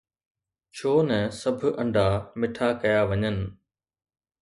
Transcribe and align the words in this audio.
ڇو 0.75 0.91
نه 1.09 1.19
سڀ 1.39 1.59
انڊا 1.81 2.07
مٺا 2.39 2.67
ڪيا 2.81 2.99
وڃن؟ 3.09 3.37